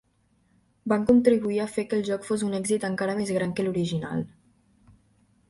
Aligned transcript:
Van 0.93 1.03
contribuir 1.09 1.59
a 1.65 1.67
fer 1.73 1.85
que 1.91 1.99
el 1.99 2.01
joc 2.07 2.25
fos 2.31 2.47
un 2.49 2.57
èxit 2.61 2.89
encara 2.91 3.19
més 3.21 3.35
gran 3.37 3.55
que 3.61 3.69
l'original. 3.69 4.27